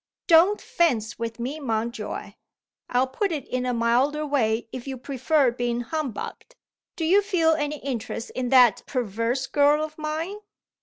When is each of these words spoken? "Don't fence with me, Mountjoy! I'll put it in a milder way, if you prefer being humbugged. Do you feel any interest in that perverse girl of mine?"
"Don't 0.25 0.59
fence 0.59 1.19
with 1.19 1.37
me, 1.39 1.59
Mountjoy! 1.59 2.33
I'll 2.89 3.05
put 3.05 3.31
it 3.31 3.47
in 3.47 3.67
a 3.67 3.71
milder 3.75 4.25
way, 4.25 4.67
if 4.71 4.87
you 4.87 4.97
prefer 4.97 5.51
being 5.51 5.81
humbugged. 5.81 6.55
Do 6.95 7.05
you 7.05 7.21
feel 7.21 7.51
any 7.53 7.77
interest 7.85 8.31
in 8.31 8.49
that 8.49 8.81
perverse 8.87 9.45
girl 9.45 9.83
of 9.83 9.99
mine?" 9.99 10.37